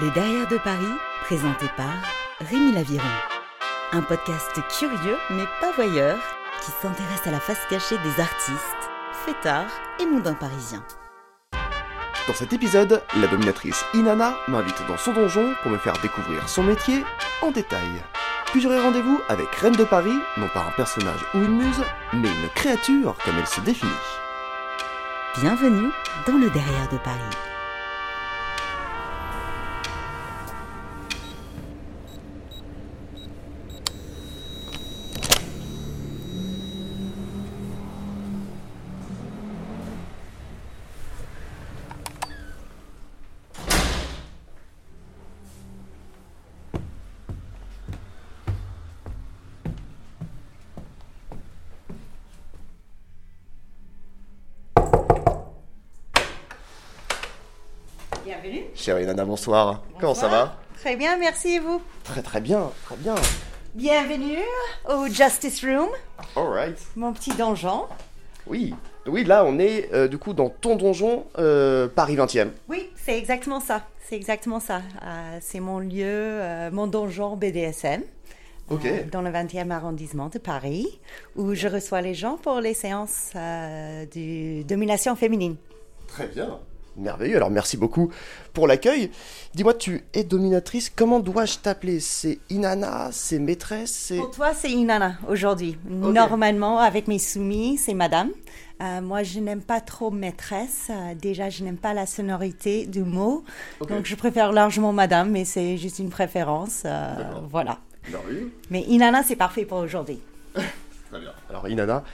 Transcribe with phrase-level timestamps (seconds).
[0.00, 0.94] Les Derrière de Paris,
[1.24, 1.92] présenté par
[2.40, 3.04] Rémi Laviron.
[3.92, 6.16] Un podcast curieux mais pas voyeur
[6.64, 8.90] qui s'intéresse à la face cachée des artistes,
[9.26, 10.82] fêtards et mondains parisiens.
[12.26, 16.62] Dans cet épisode, la dominatrice Inanna m'invite dans son donjon pour me faire découvrir son
[16.62, 17.04] métier
[17.42, 18.02] en détail.
[18.46, 22.28] Puis j'aurai rendez-vous avec Reine de Paris, non pas un personnage ou une muse, mais
[22.28, 23.90] une créature comme elle se définit.
[25.42, 25.90] Bienvenue
[26.26, 27.49] dans le Derrière de Paris.
[58.30, 58.62] Bienvenue.
[58.76, 59.82] Chère Inanna, bonsoir.
[59.98, 61.82] Comment ça va Très bien, merci et vous.
[62.04, 63.16] Très très bien, très bien.
[63.74, 64.38] Bienvenue
[64.88, 65.88] au Justice Room,
[66.36, 66.78] Alright.
[66.94, 67.86] mon petit donjon.
[68.46, 68.72] Oui,
[69.08, 72.50] oui, là on est euh, du coup dans ton donjon euh, Paris 20e.
[72.68, 73.82] Oui, c'est exactement ça.
[74.08, 74.82] C'est exactement ça.
[75.02, 78.02] Euh, c'est mon lieu, mon donjon BDSM.
[79.10, 81.00] Dans le 20e arrondissement de Paris,
[81.34, 85.56] où je reçois les gens pour les séances de domination féminine.
[86.06, 86.60] Très bien.
[87.00, 88.10] Merveilleux, alors merci beaucoup
[88.52, 89.10] pour l'accueil.
[89.54, 91.98] Dis-moi, tu es dominatrice, comment dois-je t'appeler?
[91.98, 94.18] C'est Inanna, c'est maîtresse, c'est...
[94.18, 95.78] Pour toi, c'est Inanna aujourd'hui.
[95.88, 98.30] Normalement, avec mes soumis, c'est madame.
[98.82, 100.88] Euh, moi, je n'aime pas trop maîtresse.
[100.90, 103.44] Euh, déjà, je n'aime pas la sonorité du mot.
[103.86, 106.82] Donc, je préfère largement madame, mais c'est juste une préférence.
[106.86, 107.14] euh,
[107.50, 107.78] voilà.
[108.70, 110.20] Mais Inanna, c'est parfait pour aujourd'hui.
[110.54, 111.32] Très bien.
[111.48, 112.04] Alors Inanna,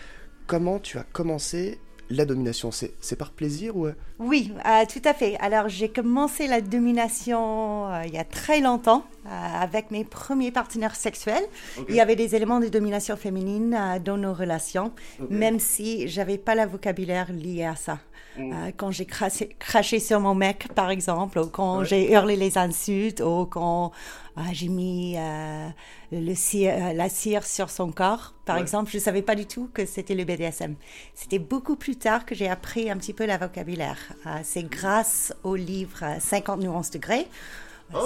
[0.47, 1.79] comment tu as commencé
[2.11, 2.71] la domination?
[2.73, 3.89] C'est c'est par plaisir ou...
[4.19, 5.37] Oui, euh, tout à fait.
[5.41, 10.51] Alors, j'ai commencé la domination euh, il y a très longtemps euh, avec mes premiers
[10.51, 11.45] partenaires sexuels.
[11.91, 14.93] Il y avait des éléments de domination féminine euh, dans nos relations,
[15.29, 17.99] même si j'avais pas le vocabulaire lié à ça.
[18.39, 22.59] Euh, quand j'ai craché, craché sur mon mec, par exemple, ou quand j'ai hurlé les
[22.59, 23.93] insultes, ou quand
[24.37, 25.69] euh, j'ai mis euh,
[26.13, 28.63] le cire- la cire sur son corps, par Ouais.
[28.63, 30.75] exemple, je savais pas du tout que c'était le BDSM.
[31.15, 33.97] C'était beaucoup plus tard que j'ai appris un petit peu le vocabulaire.
[34.27, 37.27] Euh, c'est grâce au livre euh, 50 nuances de gré.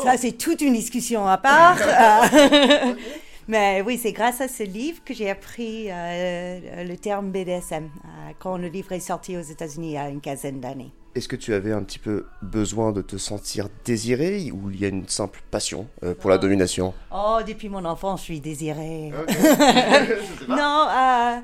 [0.05, 1.79] Ça, c'est toute une discussion à part.
[3.51, 8.09] Mais oui, c'est grâce à ce livre que j'ai appris euh, le terme BDSM euh,
[8.39, 10.93] quand le livre est sorti aux États-Unis il y a une quinzaine d'années.
[11.17, 14.85] Est-ce que tu avais un petit peu besoin de te sentir désiré ou il y
[14.85, 16.95] a une simple passion euh, pour la domination?
[17.13, 19.11] Oh, depuis mon enfance, je suis désirée.
[20.49, 21.39] non, euh,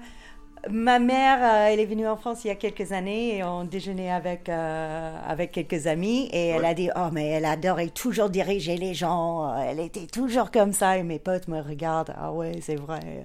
[0.71, 3.65] ma mère, euh, elle est venue en France il y a quelques années et on
[3.65, 8.31] déjeunait avec, euh, avec quelques amis et elle a dit, oh, mais elle adorait toujours
[8.31, 12.32] diriger les gens, euh, elle était toujours comme ça et mes potes me regardent, ah
[12.32, 13.25] ouais, c'est vrai.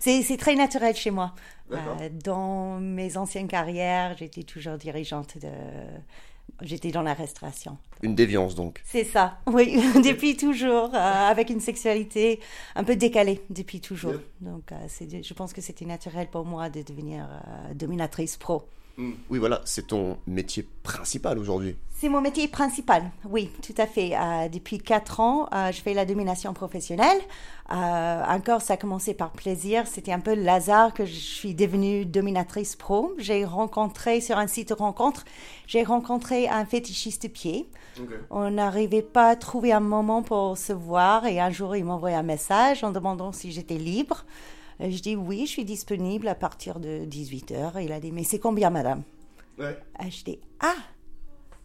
[0.00, 1.34] C'est c'est très naturel chez moi.
[1.72, 5.48] Euh, dans mes anciennes carrières, j'étais toujours dirigeante de...
[6.60, 7.76] J'étais dans la restauration.
[8.02, 8.80] Une déviance donc.
[8.84, 12.38] C'est ça, oui, depuis toujours, euh, avec une sexualité
[12.76, 14.14] un peu décalée depuis toujours.
[14.40, 18.62] Donc, euh, c'est- je pense que c'était naturel pour moi de devenir euh, dominatrice pro.
[18.98, 21.76] Oui voilà, c'est ton métier principal aujourd'hui.
[22.02, 24.16] C'est mon métier principal, oui, tout à fait.
[24.16, 27.18] Euh, depuis quatre ans, euh, je fais la domination professionnelle.
[27.70, 29.86] Euh, encore, ça a commencé par plaisir.
[29.86, 33.12] C'était un peu le hasard que je suis devenue dominatrice pro.
[33.18, 35.24] J'ai rencontré sur un site de rencontre,
[35.68, 37.68] j'ai rencontré un fétichiste pied.
[38.30, 41.92] On n'arrivait pas à trouver un moment pour se voir et un jour il m'a
[41.92, 44.24] envoyé un message en demandant si j'étais libre.
[44.80, 47.82] Et je dis oui, je suis disponible à partir de 18h.
[47.82, 49.02] Il a dit mais c'est combien madame?
[49.58, 49.78] Ouais.
[49.98, 50.74] ah, Je dis ah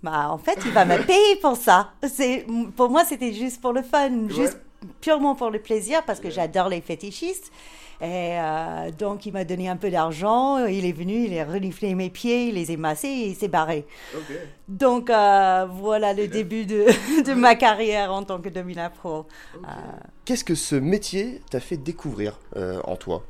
[0.03, 1.93] bah en fait il va me payer pour ça.
[2.07, 2.45] C'est
[2.75, 4.59] pour moi c'était juste pour le fun, juste
[5.01, 7.51] purement pour le plaisir parce que j'adore les fétichistes.
[7.99, 11.95] Et euh, donc il m'a donné un peu d'argent, il est venu, il a reniflé
[11.95, 13.85] mes pieds, il les a massés et il s'est barré.
[14.67, 16.85] Donc euh, voilà le début de,
[17.23, 19.25] de ma carrière en tant que domina pro.
[20.25, 23.23] Qu'est-ce que ce métier t'a fait découvrir euh, en toi?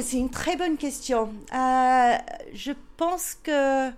[0.00, 1.30] C'est une très bonne question.
[1.52, 2.14] Euh,
[2.54, 3.90] je pense que.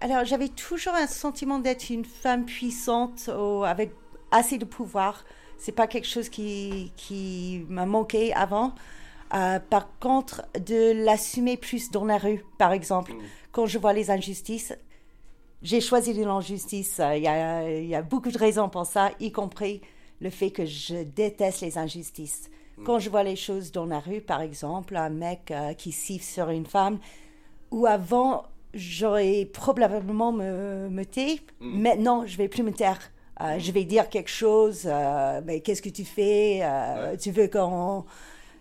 [0.00, 3.30] Alors, j'avais toujours un sentiment d'être une femme puissante
[3.64, 3.92] avec
[4.30, 5.24] assez de pouvoir.
[5.56, 8.74] C'est pas quelque chose qui, qui m'a manqué avant.
[9.34, 13.12] Euh, par contre, de l'assumer plus dans la rue, par exemple,
[13.52, 14.72] quand je vois les injustices,
[15.62, 17.00] j'ai choisi l'injustice.
[17.00, 19.80] Euh, Il y, a, il y a beaucoup de raisons pour ça, y compris
[20.20, 22.50] le fait que je déteste les injustices.
[22.84, 26.24] Quand je vois les choses dans la rue, par exemple, un mec euh, qui siffle
[26.24, 26.98] sur une femme,
[27.70, 31.38] ou avant, j'aurais probablement me, me taire.
[31.60, 33.00] Maintenant, je vais plus me taire.
[33.40, 36.60] Euh, je vais dire quelque chose, euh, mais qu'est-ce que tu fais?
[36.62, 38.04] Euh, Tu veux qu'on...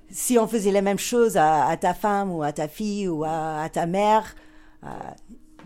[0.09, 3.23] Si on faisait la même chose à, à ta femme ou à ta fille ou
[3.23, 4.35] à, à ta mère.
[4.83, 4.87] euh,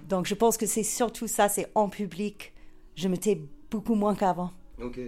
[0.07, 2.53] donc je pense que c'est surtout ça, c'est en public.
[2.95, 4.51] Je me tais beaucoup moins qu'avant.
[4.81, 4.99] Ok.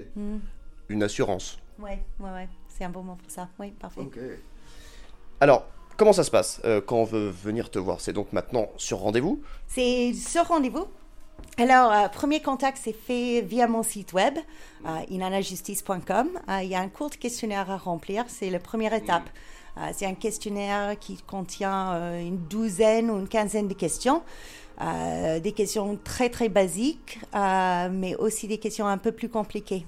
[0.89, 1.57] Une assurance.
[1.79, 2.49] Oui, ouais, ouais.
[2.67, 3.47] C'est un bon mot pour ça.
[3.59, 4.01] Oui, parfait.
[4.01, 4.19] Ok.
[5.39, 5.65] Alors,
[5.95, 8.01] comment ça se passe euh, quand on veut venir te voir?
[8.01, 9.41] C'est donc maintenant sur rendez-vous?
[9.67, 10.85] C'est ce rendez-vous.
[11.59, 14.35] Alors, euh, premier contact, c'est fait via mon site web,
[14.85, 16.29] euh, inanajustice.com.
[16.47, 19.29] Euh, il y a un court questionnaire à remplir, c'est la première étape.
[19.77, 24.23] Euh, c'est un questionnaire qui contient une douzaine ou une quinzaine de questions.
[24.79, 29.85] Des questions très très basiques, mais aussi des questions un peu plus compliquées.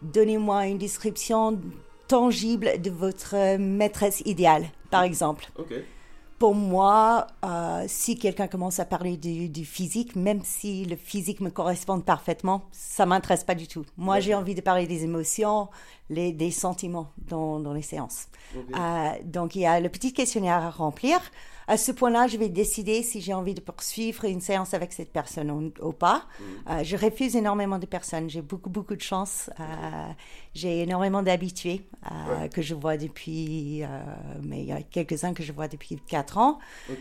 [0.00, 1.60] Donnez-moi une description
[2.08, 5.74] tangible de votre maîtresse idéale, par exemple Ok.
[6.38, 11.40] Pour moi, euh, si quelqu'un commence à parler du, du physique, même si le physique
[11.40, 13.84] me correspond parfaitement, ça m'intéresse pas du tout.
[13.96, 15.68] Moi, j'ai envie de parler des émotions,
[16.10, 18.28] les, des sentiments dans, dans les séances.
[18.56, 21.18] Euh, donc, il y a le petit questionnaire à remplir.
[21.68, 25.12] À ce point-là, je vais décider si j'ai envie de poursuivre une séance avec cette
[25.12, 26.26] personne ou, ou pas.
[26.70, 28.30] Euh, je refuse énormément de personnes.
[28.30, 29.50] J'ai beaucoup, beaucoup de chance.
[29.58, 29.64] Euh,
[30.54, 33.82] j'ai énormément d'habitués euh, que je vois depuis,
[34.42, 36.58] mais il y a quelques-uns que je vois depuis quatre ans.
[36.88, 36.98] Ok.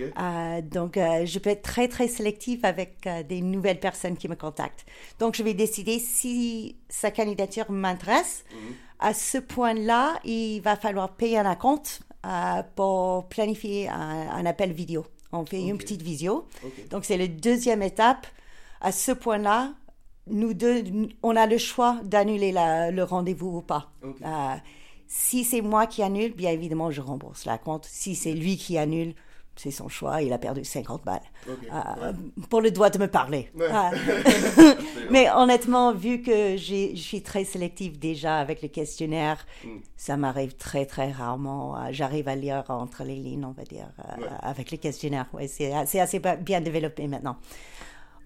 [0.71, 4.85] Donc, je peux être très, très sélective avec des nouvelles personnes qui me contactent.
[5.19, 8.45] Donc, je vais décider si sa candidature m'intéresse.
[8.99, 14.71] À ce point-là, il va falloir payer un acompte euh, pour planifier un, un appel
[14.73, 15.05] vidéo.
[15.31, 16.47] On fait une petite visio.
[16.89, 18.25] Donc, c'est la deuxième étape.
[18.81, 19.73] À ce point-là,
[20.27, 20.83] nous deux,
[21.23, 23.91] on a le choix d'annuler le rendez-vous ou pas.
[24.03, 24.55] Euh,
[25.07, 27.85] si c'est moi qui annule, bien évidemment, je rembourse la compte.
[27.85, 29.13] Si c'est lui qui annule,
[29.55, 31.21] c'est son choix, il a perdu 50 balles.
[31.47, 32.13] Euh,
[32.49, 33.49] Pour le droit de me parler.
[33.55, 33.67] Ouais.
[34.57, 34.73] Euh,
[35.11, 39.67] mais honnêtement, vu que je suis très sélective déjà avec le questionnaire, Mm.
[39.95, 41.77] ça m'arrive très très rarement.
[41.77, 44.27] Euh, J'arrive à lire entre les lignes, on va dire, euh, Ouais.
[44.41, 45.27] avec le questionnaire.
[45.47, 47.37] C'est assez ba- bien développé maintenant.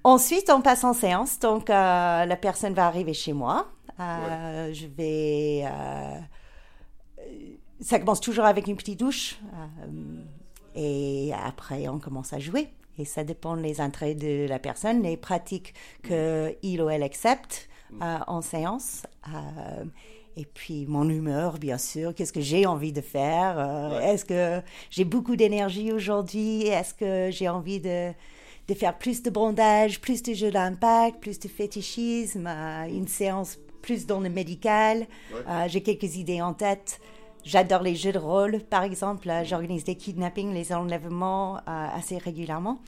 [0.03, 1.37] Ensuite, on passe en séance.
[1.39, 3.67] Donc, euh, la personne va arriver chez moi.
[3.99, 5.65] Euh, Je vais.
[7.81, 9.39] ça commence toujours avec une petite douche.
[9.53, 9.85] euh,
[10.75, 12.69] et après, on commence à jouer.
[12.97, 15.73] Et ça dépend des entrées de la personne, les pratiques
[16.03, 17.69] qu'il ou elle accepte
[18.01, 19.03] euh, en séance.
[19.29, 19.85] Euh,
[20.35, 22.13] et puis mon humeur, bien sûr.
[22.13, 23.57] Qu'est-ce que j'ai envie de faire?
[23.57, 24.13] Euh, Ouais.
[24.13, 26.67] Est-ce que j'ai beaucoup d'énergie aujourd'hui?
[26.67, 28.11] Est-ce que j'ai envie de,
[28.67, 34.05] de faire plus de bondage, plus de jeux d'impact, plus de fétichisme, une séance plus
[34.07, 35.07] dans le médical?
[35.33, 35.69] Ouais.
[35.69, 36.99] J'ai quelques idées en tête.
[37.45, 39.29] J'adore les jeux de rôle, par exemple.
[39.29, 42.79] Euh, J'organise des kidnappings, les enlèvements euh, assez régulièrement.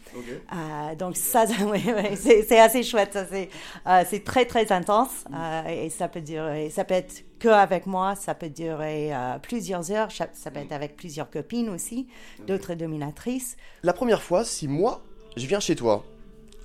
[0.53, 3.17] Euh, donc ça, ça- ouais, ouais, c'est assez chouette.
[3.31, 3.49] C'est
[3.87, 6.69] euh, très très intense euh, et ça peut durer.
[6.69, 9.11] Ça peut être que avec moi, ça peut durer
[9.41, 10.09] plusieurs heures.
[10.11, 12.07] Ça, peut être avec plusieurs copines aussi,
[12.45, 13.57] d'autres dominatrices.
[13.81, 15.01] La première fois, si moi,
[15.37, 16.03] je viens chez toi,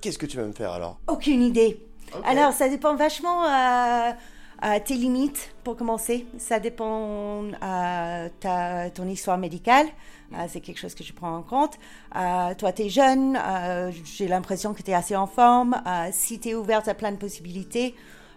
[0.01, 0.99] qu'est-ce que tu vas me faire alors?
[1.07, 1.83] Aucune idée.
[2.25, 3.43] Alors, ça dépend vachement
[4.63, 6.25] euh, euh, tes limites pour commencer.
[6.37, 9.87] Ça dépend euh, ta, ton histoire médicale.
[10.33, 11.75] Euh, c'est quelque chose que je prends en compte.
[12.15, 13.37] Euh, toi, tu es jeune.
[13.37, 15.81] euh, J'ai l'impression que tu es assez en forme.
[15.85, 17.95] Euh, si tu es ouverte à plein de possibilités,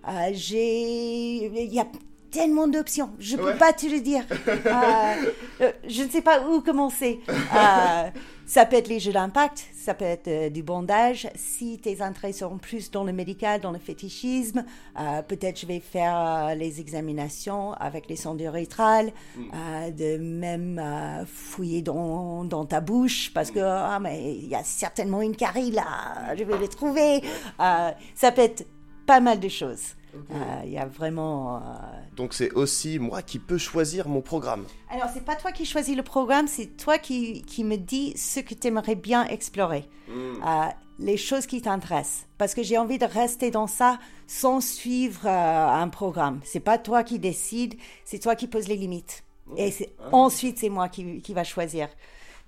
[0.09, 1.47] euh, j'ai...
[1.47, 1.87] Il y a
[2.31, 3.11] tellement d'options.
[3.19, 3.53] Je ne Ouais.
[3.53, 4.25] peux pas te le dire.
[4.71, 5.15] Euh,
[5.63, 7.21] euh, je ne sais pas où commencer.
[7.29, 8.09] Euh,
[8.47, 11.29] ça peut être les jeux d'impact, ça peut être euh, du bondage.
[11.35, 14.65] Si tes entrées sont plus dans le médical, dans le fétichisme,
[15.29, 20.81] peut-être je vais faire les examinations avec les sondes urétrales, euh, de même
[21.27, 25.71] fouiller dans, dans ta bouche parce que ah, mais il y a certainement une carie
[25.71, 27.23] là, je vais le trouver.
[27.59, 28.67] Ça peut être
[29.07, 29.95] pas mal de choses.
[30.15, 31.57] Euh, Il y a vraiment.
[31.57, 31.61] euh,
[32.17, 34.65] Donc c'est aussi moi qui peux choisir mon programme.
[34.91, 38.41] alors, c'est pas toi qui choisis le programme, c'est toi qui, qui me dis ce
[38.41, 40.43] que tu aimerais bien explorer, Hmm.
[40.45, 40.67] Euh,
[40.99, 42.27] les choses qui t'intéressent.
[42.37, 46.41] Parce que j'ai envie de rester dans ça sans suivre euh, un programme.
[46.45, 47.75] C'est pas toi qui décides,
[48.05, 49.23] c'est toi qui poses les limites.
[49.57, 51.89] Et c'est- ensuite, c'est moi qui, qui va choisir.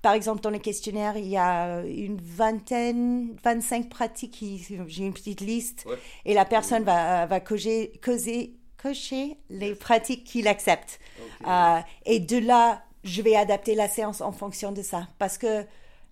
[0.02, 4.44] Par exemple, dans le questionnaire, il y a une vingtaine, 25 pratiques.
[4.88, 5.84] J'ai une petite liste.
[5.88, 5.96] Ouais.
[6.24, 10.98] Et la personne va, va coger, causer- cocher les pratiques qu'il accepte.
[11.46, 15.06] Euh, et de là, je vais adapter la séance en fonction de ça.
[15.18, 15.64] Parce que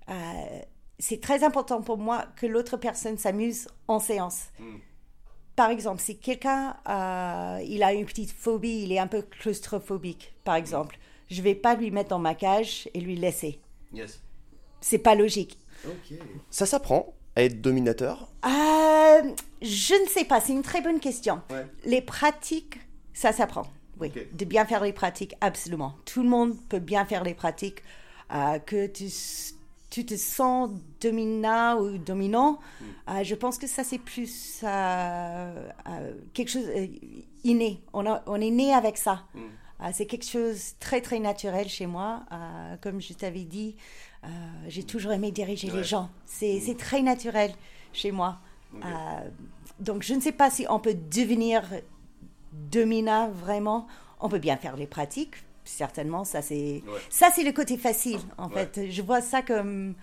[0.09, 0.13] euh,
[1.01, 4.47] c'est très important pour moi que l'autre personne s'amuse en séance.
[4.61, 4.77] Mm.
[5.57, 10.33] Par exemple, si quelqu'un euh, il a une petite phobie, il est un peu claustrophobique,
[10.45, 10.97] par exemple,
[11.29, 13.61] je vais pas lui mettre dans ma cage et lui laisser.
[13.93, 14.21] Yes.
[14.81, 15.59] C'est pas logique.
[16.51, 17.15] Ça s'apprend.
[17.37, 19.23] à être dominateur Euh,
[19.63, 21.41] je ne sais pas, c'est une très bonne question.
[21.51, 21.67] Ouais.
[21.85, 22.79] Les pratiques,
[23.13, 23.65] ça s'apprend.
[24.01, 25.95] Oui, de bien faire les pratiques, absolument.
[26.07, 27.83] Tout le monde peut bien faire les pratiques.
[28.33, 30.71] Euh, que tu, te sens
[31.01, 32.85] dominant ou dominant, Mm.
[33.11, 36.87] euh, je pense que ça c'est plus euh, euh, quelque chose euh,
[37.45, 37.83] inné.
[37.93, 39.25] On, a- on est né avec ça.
[39.35, 39.41] Mm.
[39.83, 42.23] Euh, c'est quelque chose très très naturel chez moi.
[42.33, 43.77] Euh, comme je t'avais dit,
[44.25, 44.29] euh,
[44.69, 45.79] j'ai toujours aimé diriger Ouais.
[45.79, 46.11] les gens.
[46.27, 47.53] C'est c'est très naturel
[47.93, 48.39] chez moi.
[49.81, 51.63] Donc je ne sais pas si on peut devenir
[52.53, 53.87] dominant vraiment.
[54.21, 55.35] On peut bien faire les pratiques,
[55.65, 56.25] certainement.
[56.25, 57.01] Ça c'est Ouais.
[57.09, 58.67] ça c'est le côté facile en Ouais.
[58.73, 58.91] fait.
[58.91, 59.95] Je vois ça comme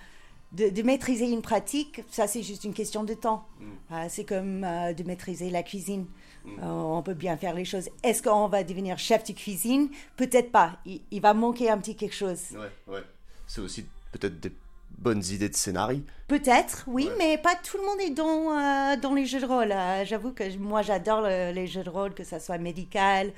[0.53, 2.01] de, de maîtriser une pratique.
[2.09, 3.45] Ça c'est juste une question de temps.
[3.59, 3.65] Mm.
[3.91, 6.05] Euh, c'est comme euh, de maîtriser la cuisine.
[6.47, 7.89] Euh, on peut bien faire les choses.
[8.03, 9.89] Est-ce qu'on va devenir chef de cuisine?
[10.15, 10.77] Peut-être pas.
[10.85, 12.39] Il, il va manquer un petit quelque chose.
[12.53, 13.03] Ouais, ouais.
[13.47, 14.51] C'est aussi peut-être des
[14.97, 16.01] bonnes idées de scénario.
[16.27, 17.13] Peut-être, oui, Ouais.
[17.19, 19.71] mais pas tout le monde est dans, euh, dans les jeux de rôle.
[19.71, 23.31] Euh, J'avoue que moi, j'adore le- les jeux de rôle, que ce soit médical,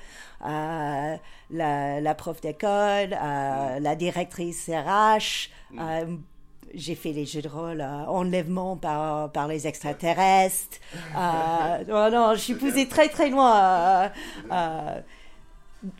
[0.46, 1.16] euh,
[1.50, 5.50] la, la prof d'école, euh, la directrice RH.
[5.78, 6.16] euh,
[6.74, 10.78] j'ai fait les jeux de rôle euh, enlèvement par, par les extraterrestres.
[11.16, 13.60] Euh, oh non, je suis poussée très très loin.
[13.60, 14.08] euh,
[14.52, 15.00] euh,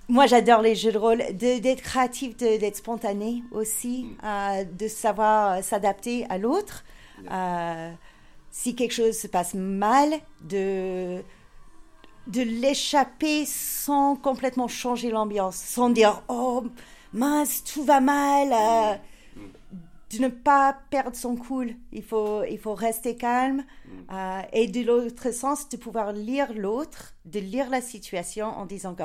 [0.09, 6.27] moi, j'adore les jeux de rôle, d'être créatif, d'être spontané aussi, euh, de savoir s'adapter
[6.29, 6.85] à l'autre.
[8.51, 10.11] Si quelque chose se passe mal,
[10.43, 11.23] de,
[12.27, 16.65] de l'échapper sans complètement changer l'ambiance, sans dire oh
[17.13, 19.01] mince, tout va mal.
[20.11, 21.75] De ne pas perdre son cool.
[21.93, 23.65] Il faut, il faut rester calme.
[24.13, 28.95] euh, et de l'autre sens, de pouvoir lire l'autre, de lire la situation en disant
[28.95, 29.05] que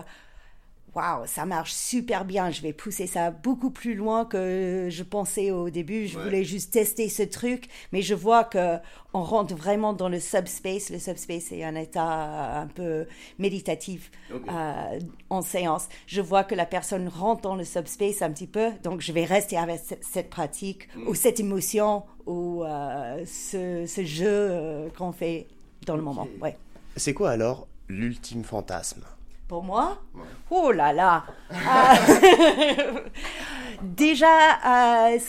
[0.96, 2.52] Waouh, ça marche super bien.
[2.52, 6.08] Je vais pousser ça beaucoup plus loin que je pensais au début.
[6.08, 6.24] Je Ouais.
[6.24, 8.78] voulais juste tester ce truc, mais je vois que
[9.14, 10.90] on rentre vraiment dans le subspace.
[10.90, 13.08] Le subspace est un état un peu
[13.40, 15.00] méditatif euh,
[15.30, 15.90] en séance.
[16.08, 19.25] Je vois que la personne rentre dans le subspace un petit peu, donc je vais
[19.25, 25.12] rester avec ce- cette pratique ou cette émotion ou euh, ce, ce jeu euh, qu'on
[25.12, 25.48] fait
[25.86, 26.28] dans le moment.
[26.42, 26.58] Ouais.
[26.96, 29.02] C'est quoi alors l'ultime fantasme?
[29.48, 30.02] Pour moi.
[30.50, 31.25] Oh là là.
[31.52, 33.00] Euh,
[33.82, 35.20] Déjà, euh,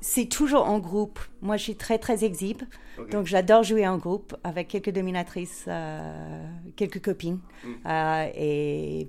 [0.00, 1.18] c'est toujours en groupe.
[1.40, 2.62] Moi, je suis très, très exhibe.
[3.10, 6.44] Donc, j'adore jouer en groupe avec quelques dominatrices, euh,
[6.76, 7.40] quelques copines.
[7.86, 9.08] Euh, et,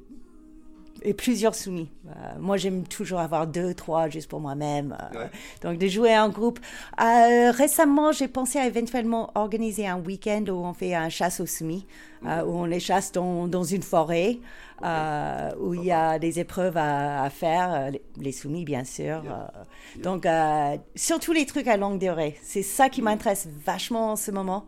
[1.04, 1.90] et plusieurs soumis.
[2.08, 4.96] Euh, moi, j'aime toujours avoir deux, trois juste pour moi-même.
[5.16, 5.30] euh, Ouais.
[5.62, 6.60] Donc, de jouer en groupe.
[7.02, 11.46] Euh, récemment, j'ai pensé à éventuellement organiser un week-end où on fait un chasse aux
[11.46, 11.86] soumis,
[12.26, 14.40] euh, où on les chasse dans, dans une forêt,
[14.84, 19.24] euh, où il y a des épreuves à, à faire, les, les soumis, bien sûr.
[19.26, 20.02] euh.
[20.02, 22.38] Donc, euh, surtout les trucs à longue durée.
[22.42, 24.66] C'est ça qui m'intéresse vachement en ce moment.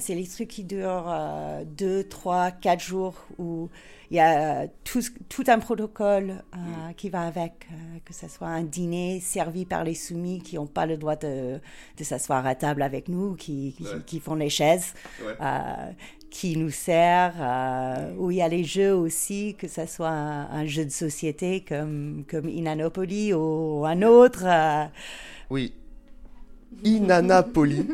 [0.00, 3.68] C'est les trucs qui durent euh, deux, trois, quatre jours, où
[4.10, 8.48] il y a tout, tout un protocole euh, qui va avec, euh, que ce soit
[8.48, 11.60] un dîner servi par les soumis qui n'ont pas le droit de,
[11.96, 14.02] de s'asseoir à table avec nous, qui, qui, Ouais.
[14.06, 14.94] qui font les chaises,
[15.24, 15.34] Ouais.
[15.40, 15.90] euh,
[16.30, 20.50] qui nous sert, euh, où il y a les jeux aussi, que ce soit un,
[20.50, 24.44] un jeu de société comme, comme Inanopoly ou un autre.
[25.50, 25.72] Oui.
[26.84, 27.86] Inanapoli.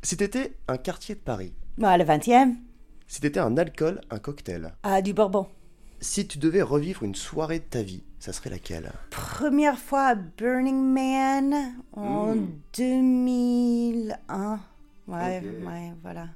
[0.02, 2.56] Si t'étais un quartier de Paris, Bah, le 20e,
[3.08, 5.48] si t'étais un alcool, un cocktail, ah, du Bourbon.
[6.02, 8.92] si tu devais revivre une soirée de ta vie, ça serait laquelle?
[9.12, 12.36] Première fois à Burning Man en
[12.78, 14.60] 2001.
[15.08, 15.68] Ouais, Ok.
[15.68, 16.28] ouais, voilà.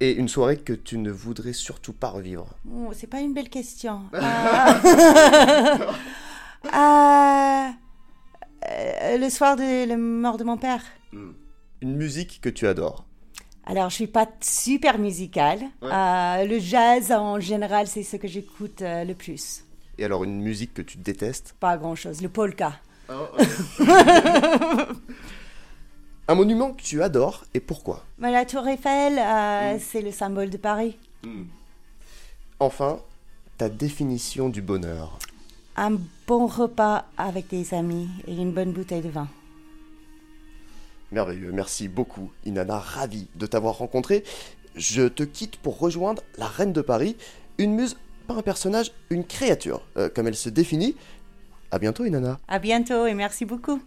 [0.00, 3.48] Et une soirée que tu ne voudrais surtout pas revivre Oh, c'est pas une belle
[3.48, 4.02] question.
[4.12, 4.80] Ah.
[6.72, 7.72] Ah,
[8.68, 10.82] euh, le soir de la mort de mon père.
[11.80, 13.06] Une musique que tu adores
[13.64, 15.60] Alors, je suis pas super musicale.
[15.84, 19.64] Euh, le jazz, en général, c'est ce que j'écoute euh, le plus.
[19.98, 21.54] Et alors une musique que tu détestes?
[21.60, 22.20] Pas grand-chose.
[22.20, 22.72] Le polka.
[26.28, 28.04] Un monument que tu adores et pourquoi?
[28.18, 30.96] La Tour Eiffel, euh, c'est le symbole de Paris.
[32.58, 32.98] Enfin,
[33.58, 35.18] ta définition du bonheur.
[35.76, 39.28] Un bon repas avec des amis et une bonne bouteille de vin.
[41.12, 44.24] Merveilleux, merci beaucoup Inanna, ravi de t'avoir rencontré.
[44.74, 47.16] Je te quitte pour rejoindre la reine de Paris,
[47.58, 50.96] une muse, pas un personnage, une créature, euh, comme elle se définit.
[51.70, 52.40] À bientôt Inanna.
[52.48, 53.80] À bientôt et merci beaucoup.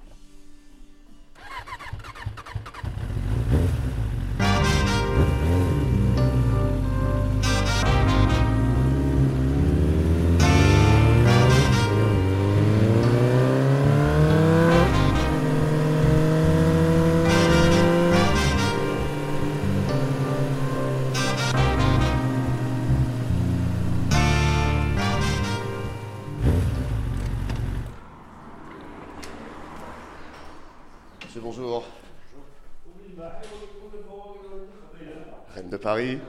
[35.90, 36.20] Paris.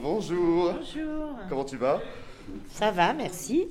[0.00, 0.72] Bonjour.
[0.72, 1.36] Bonjour.
[1.48, 2.00] Comment tu vas?
[2.70, 3.66] Ça va, merci.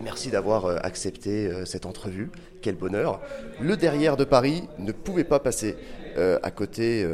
[0.00, 2.30] Merci d'avoir euh, accepté euh, cette entrevue.
[2.62, 3.20] Quel bonheur.
[3.60, 5.76] Le derrière de Paris ne pouvait pas passer
[6.16, 7.06] euh, à côté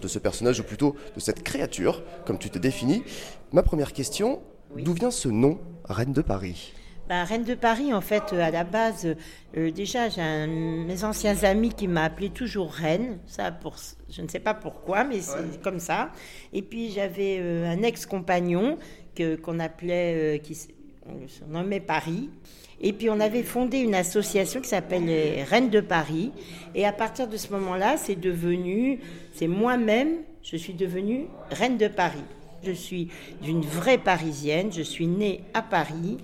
[0.00, 3.02] de ce personnage, ou plutôt de cette créature, comme tu te définis.
[3.50, 4.40] Ma première question,
[4.76, 6.72] d'où vient ce nom, Reine de Paris?
[7.08, 9.14] Ben, Reine de Paris, en fait, euh, à la base,
[9.56, 13.18] euh, déjà, j'ai un- mes anciens amis qui m'a appelé toujours Reine.
[13.26, 13.76] Ça, pour,
[14.10, 16.10] je ne sais pas pourquoi, mais c'est comme ça.
[16.52, 18.78] Et puis, j'avais euh, un ex-compagnon
[19.14, 20.58] que, qu'on appelait, euh, qui
[21.08, 22.28] on surnommait Paris.
[22.80, 26.32] Et puis, on avait fondé une association qui s'appelle les Reines de Paris.
[26.74, 28.98] Et à partir de ce moment-là, c'est devenu,
[29.32, 32.18] c'est moi-même, je suis devenue Reine de Paris.
[32.66, 33.08] Je suis
[33.42, 34.72] d'une vraie Parisienne.
[34.72, 36.18] Je suis née à Paris.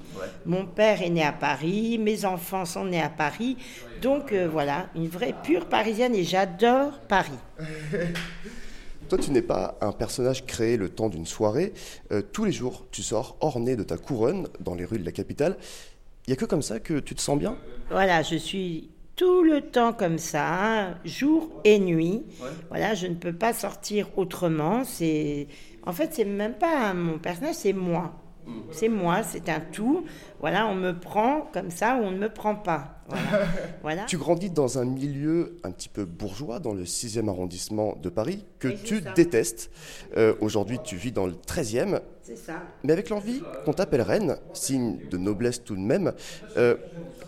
[0.44, 1.98] Mon père est né à Paris.
[1.98, 3.56] Mes enfants sont nés à Paris.
[4.00, 7.30] Donc euh, voilà, une vraie pure Parisienne et j'adore Paris.
[9.08, 11.74] Toi, tu n'es pas un personnage créé le temps d'une soirée.
[12.10, 15.12] Euh, tous les jours, tu sors orné de ta couronne dans les rues de la
[15.12, 15.56] capitale.
[16.26, 17.56] Il n'y a que comme ça que tu te sens bien?
[17.90, 22.22] Voilà, je suis tout le temps comme ça, jour et nuit.
[22.70, 24.84] Voilà, je ne peux pas sortir autrement.
[24.84, 25.46] C'est,
[25.84, 28.12] en fait, c'est même pas mon personnage, c'est moi.
[28.72, 30.04] C'est moi, c'est un tout.
[30.40, 32.96] Voilà, on me prend comme ça ou on ne me prend pas.
[33.08, 33.46] Voilà.
[33.82, 34.04] voilà.
[34.06, 38.44] Tu grandis dans un milieu un petit peu bourgeois, dans le 6e arrondissement de Paris,
[38.58, 39.12] que tu ça.
[39.12, 39.70] détestes.
[40.16, 42.54] Euh, Aujourd'hui, tu vis dans le 13e, C'est ça.
[42.82, 46.12] mais avec l'envie qu'on t'appelle reine, signe de noblesse tout de même.
[46.56, 46.74] Euh,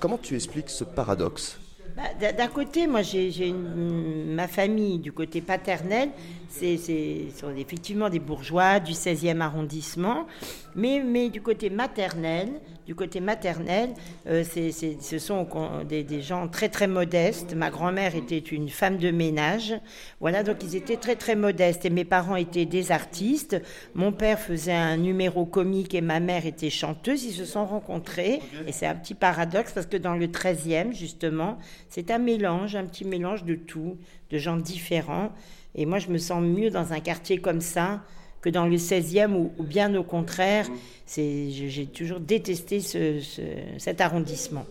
[0.00, 1.60] comment tu expliques ce paradoxe?
[1.96, 2.02] Bah,
[2.32, 6.08] d'un- côté, moi, j'ai ma famille du côté paternel,
[6.48, 10.26] c'est sont effectivement des bourgeois du 16e arrondissement,
[10.74, 12.48] mais du côté maternel,
[12.86, 13.90] du côté maternel,
[14.26, 15.46] euh, ce sont
[15.88, 17.54] des, des gens très très modestes.
[17.54, 19.74] Ma grand-mère était une femme de ménage,
[20.20, 21.84] voilà, donc ils étaient très très modestes.
[21.84, 23.60] Et mes parents étaient des artistes.
[23.94, 27.24] Mon père faisait un numéro comique et ma mère était chanteuse.
[27.24, 31.58] Ils se sont rencontrés et c'est un petit paradoxe parce que dans le 13e justement,
[31.88, 33.96] c'est un mélange, un petit mélange de tout,
[34.30, 35.32] de gens différents.
[35.74, 38.02] Et moi, je me sens mieux dans un quartier comme ça
[38.44, 40.68] que dans le 16e ou, ou bien au contraire.
[41.16, 43.40] J'ai toujours détesté ce- ce-
[43.78, 44.66] cet arrondissement.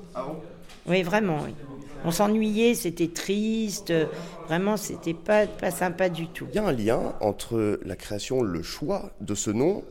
[0.88, 1.54] Oui, vraiment, oui.
[2.06, 3.94] On s'ennuyait, c'était triste,
[4.48, 6.46] vraiment, c'était pas, pas sympa du tout.
[6.52, 9.84] Il y a un lien entre la création, le choix de ce nom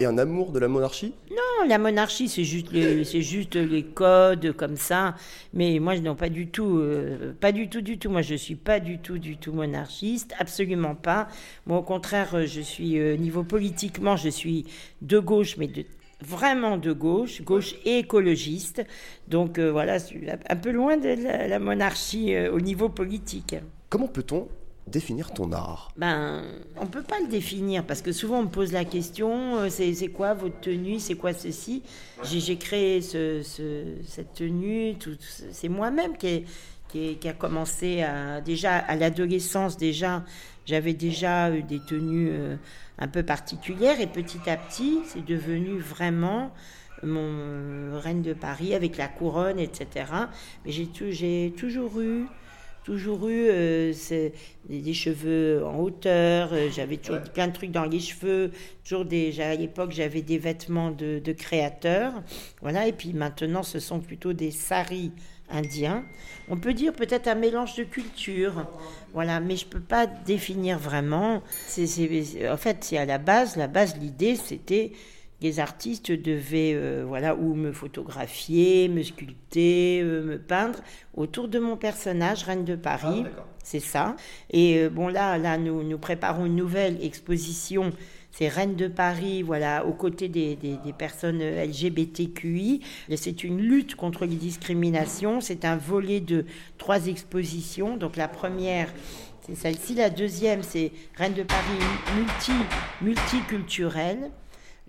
[0.00, 1.14] et un amour de la monarchie?
[1.30, 5.14] Non, la monarchie, c'est juste, les, c'est juste les codes comme ça.
[5.52, 6.78] Mais moi, non, pas du tout.
[6.78, 8.10] euh, pas du tout, du tout.
[8.10, 10.34] Moi, je suis pas du tout, du tout monarchiste.
[10.38, 11.28] Absolument pas.
[11.66, 14.64] Moi, au contraire, euh, je suis, euh, niveau politiquement, je suis
[15.02, 15.84] de gauche, mais de
[16.22, 18.84] vraiment de gauche, gauche et écologiste.
[19.28, 19.96] Donc euh, voilà,
[20.50, 23.56] un peu loin de la, la monarchie euh, au niveau politique.
[23.88, 24.48] Comment peut-on
[24.86, 26.42] définir ton art Ben,
[26.76, 30.08] on peut pas le définir parce que souvent on me pose la question euh, c'est
[30.08, 31.82] quoi votre tenue, c'est quoi ceci?
[32.22, 34.96] J'ai créé ce, ce- cette tenue,
[35.52, 36.44] c'est moi-même qui,
[37.24, 40.24] a commencé à déjà à l'adolescence déjà
[40.66, 42.56] j'avais déjà eu des tenues euh,
[42.98, 46.52] un peu particulières et petit à petit c'est devenu vraiment
[47.02, 50.28] mon reine de Paris avec la couronne, etc.
[50.64, 52.26] Mais j'ai toujours eu
[52.84, 53.92] toujours eu euh,
[54.68, 58.52] des, des cheveux en hauteur, euh, j'avais toujours plein de trucs dans les cheveux,
[58.84, 62.12] toujours des, à l'époque j'avais des vêtements de, de créateurs,
[62.60, 65.12] voilà, et puis maintenant ce sont plutôt des saris
[65.50, 66.04] indiens.
[66.48, 68.66] On peut dire peut-être un mélange de cultures,
[69.12, 71.36] voilà, mais je peux pas définir vraiment.
[71.36, 74.92] En fait, c'est à la base, la base, l'idée c'était
[75.42, 80.80] les artistes devaient euh, voilà ou me photographier, me sculpter, euh, me peindre
[81.14, 83.24] autour de mon personnage Reine de Paris.
[83.62, 84.16] c'est ça.
[84.50, 87.92] Et euh, bon là là nous nous préparons une nouvelle exposition.
[88.32, 92.80] C'est Reine de Paris, voilà, aux côtés des, des, des personnes LGBTQI.
[93.16, 95.40] C'est une lutte contre les discriminations.
[95.40, 96.44] C'est un volet de
[96.78, 97.96] trois expositions.
[97.96, 98.94] Donc la première,
[99.44, 99.96] c'est celle-ci.
[99.96, 101.80] La deuxième, c'est Reine de Paris
[102.16, 102.52] multi,
[103.02, 104.30] multiculturelle.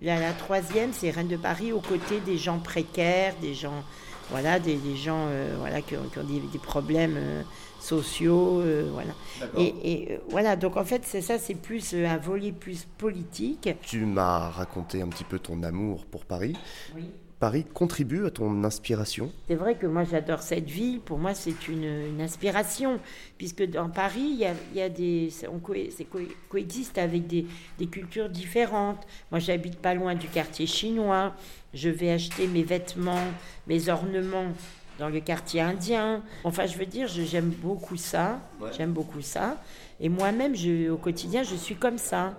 [0.02, 3.84] La, troisième, c'est Reine de Paris aux côtés des gens précaires, des gens,
[4.30, 7.42] voilà, des, gens euh, voilà, qui ont, des problèmes euh,
[7.82, 8.60] sociaux.
[8.60, 9.12] euh, voilà.
[9.58, 12.86] Et, et, euh, voilà, donc en fait, c'est ça, c'est plus euh, un volet plus
[12.98, 13.68] politique.
[13.82, 16.54] Tu m'as raconté un petit peu ton amour pour Paris.
[16.94, 17.04] Oui.
[17.40, 19.32] Paris contribue à ton inspiration?
[19.48, 21.00] C'est vrai que moi j'adore cette ville.
[21.00, 23.00] Pour moi, c'est une, une inspiration,
[23.36, 26.98] puisque dans Paris, il y a, il y a des, on co- c'est co- coexiste
[26.98, 27.44] avec des,
[27.80, 29.04] des cultures différentes.
[29.32, 31.34] Moi, j'habite pas loin du quartier chinois.
[31.74, 33.26] Je vais acheter mes vêtements,
[33.66, 34.52] mes ornements
[35.02, 36.22] dans le quartier indien.
[36.44, 38.38] Enfin, je veux dire, j'aime beaucoup ça.
[38.76, 39.60] J'aime beaucoup ça.
[39.98, 42.34] Et moi-même, je, au quotidien, je suis comme ça.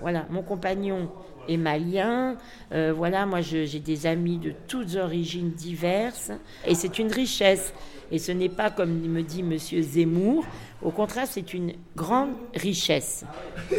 [0.00, 1.10] Voilà, mon compagnon
[1.48, 2.36] est malien.
[2.70, 6.30] Euh, voilà, moi, j'ai des amis de toutes origines diverses.
[6.64, 7.74] Et c'est une richesse.
[8.12, 10.44] Et ce n'est pas comme me dit Monsieur Zemmour.
[10.82, 13.24] Au contraire, c'est une grande richesse.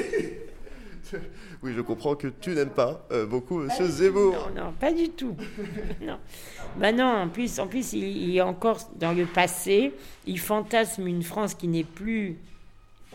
[1.66, 4.52] Oui, je comprends que tu n'aimes pas euh, beaucoup Monsieur Zemmour.
[4.56, 5.36] Non, non, pas du tout.
[6.02, 6.20] non.
[6.78, 9.92] Bah non, en plus, en plus il, il est encore dans le passé.
[10.28, 12.38] Il fantasme une France qui n'est plus,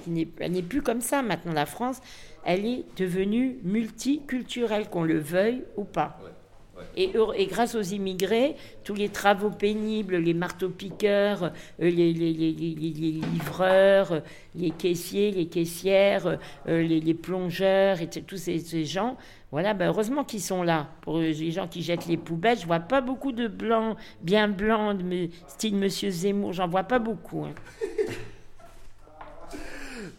[0.03, 1.53] qui n'est, elle n'est plus comme ça maintenant.
[1.53, 2.01] La France,
[2.45, 6.19] elle est devenue multiculturelle, qu'on le veuille ou pas.
[6.97, 7.13] Et,
[7.47, 11.51] grâce aux immigrés, tous les travaux pénibles, les marteaux-piqueurs, euh,
[11.91, 14.21] les, les- livreurs, euh,
[14.55, 16.39] les caissiers, les caissières,
[16.69, 19.17] euh, les, plongeurs, et tous ces, gens,
[19.53, 20.89] voilà, ben heureusement qu'ils sont là.
[21.03, 24.99] Pour les gens qui jettent les poubelles, je vois pas beaucoup de blancs, bien blancs,
[25.49, 27.45] style Monsieur Zemmour, j'en vois pas beaucoup.
[27.45, 27.55] hein.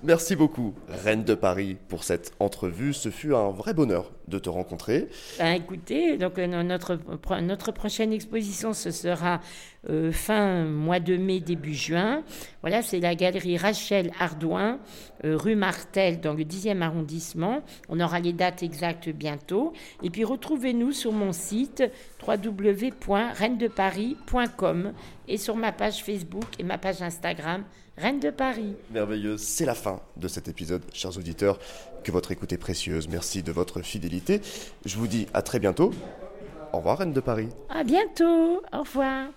[0.04, 2.92] Merci beaucoup, Reine de Paris, pour cette entrevue.
[2.92, 5.10] Ce fut un vrai bonheur de te rencontrer.
[5.38, 6.98] Ben, écoutez, donc euh, notre,
[7.40, 9.42] notre prochaine exposition, ce sera
[9.90, 12.24] euh, fin mois de mai, début juin.
[12.62, 14.80] Voilà, c'est la galerie Rachel Ardouin,
[15.24, 17.62] euh, rue Martel, dans le 10e arrondissement.
[17.88, 19.72] On aura les dates exactes bientôt.
[20.02, 21.84] Et puis retrouvez-nous sur mon site
[22.28, 24.94] www.reinedeparis.com
[25.28, 27.64] et sur ma page Facebook et ma page Instagram,
[27.98, 28.76] Reine de Paris.
[28.92, 31.60] Merveilleuse, c'est la fin de cet épisode, chers auditeurs.
[32.04, 33.08] Que votre écoute est précieuse.
[33.10, 34.42] Merci de votre fidélité.
[34.86, 35.92] Je vous dis à très bientôt.
[36.74, 37.50] Au revoir, Reine de Paris.
[37.70, 38.62] À bientôt.
[38.74, 39.28] Au revoir.